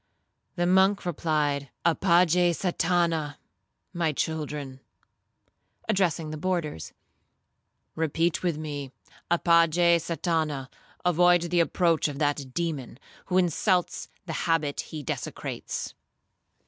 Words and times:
The 0.55 0.65
monk 0.65 1.05
replied, 1.05 1.69
'Apage 1.85 2.49
Satana. 2.57 3.35
My 3.93 4.11
children,' 4.11 4.79
addressing 5.87 6.31
the 6.31 6.37
boarders, 6.39 6.91
'repeat 7.93 8.41
with 8.41 8.57
me, 8.57 8.89
apage 9.29 9.99
Satana; 10.01 10.69
avoid 11.05 11.43
the 11.51 11.59
approach 11.59 12.07
of 12.07 12.17
that 12.17 12.55
demon, 12.55 12.97
who 13.27 13.37
insults 13.37 14.07
the 14.25 14.33
habit 14.49 14.79
he 14.81 15.03
desecrates.' 15.03 15.93